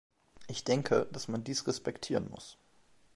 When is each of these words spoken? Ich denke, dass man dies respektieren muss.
Ich 0.47 0.63
denke, 0.63 1.05
dass 1.11 1.27
man 1.27 1.43
dies 1.43 1.67
respektieren 1.67 2.27
muss. 2.27 2.57